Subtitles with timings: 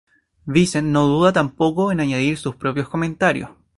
[0.47, 3.51] Vicent no duda tampoco en añadir sus propios comentarios.